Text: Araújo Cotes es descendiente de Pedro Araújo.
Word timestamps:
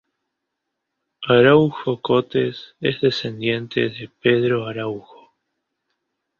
Araújo 1.29 2.01
Cotes 2.01 2.73
es 2.81 2.99
descendiente 3.01 3.81
de 3.81 4.09
Pedro 4.19 4.65
Araújo. 4.65 5.31